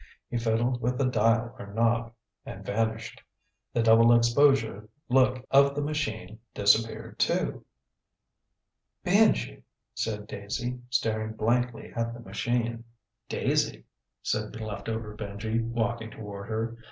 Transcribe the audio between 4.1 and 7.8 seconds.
exposure look of the machine disappeared too.